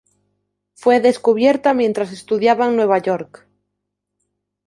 [0.73, 3.45] Fue descubierta mientras estudiaba en Nueva York.